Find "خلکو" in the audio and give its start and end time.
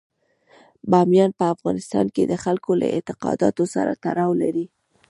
2.43-2.71